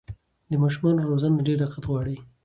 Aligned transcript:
د 0.51 0.53
ماشومانو 0.63 1.07
روزنه 1.09 1.45
ډېر 1.47 1.57
دقت 1.63 1.83
غواړي. 1.89 2.17